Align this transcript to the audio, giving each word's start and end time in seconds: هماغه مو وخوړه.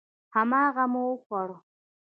هماغه 0.35 0.83
مو 0.91 1.03
وخوړه. 1.11 1.57